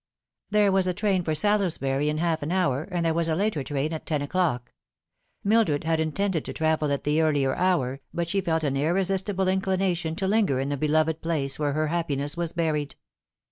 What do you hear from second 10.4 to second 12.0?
in the beloved place where her